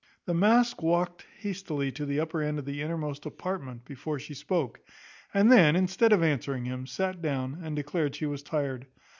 The 0.25 0.33
mask 0.33 0.81
walked 0.81 1.27
hastily 1.41 1.91
to 1.91 2.07
the 2.07 2.19
upper 2.19 2.41
end 2.41 2.57
of 2.57 2.65
the 2.65 2.81
innermost 2.81 3.27
apartment 3.27 3.85
before 3.85 4.17
she 4.17 4.33
spoke; 4.33 4.79
and 5.31 5.51
then, 5.51 5.75
instead 5.75 6.11
of 6.11 6.23
answering 6.23 6.65
him, 6.65 6.87
sat 6.87 7.21
down, 7.21 7.59
and 7.61 7.75
declared 7.75 8.15
she 8.15 8.25
was 8.25 8.41
tired. 8.41 8.87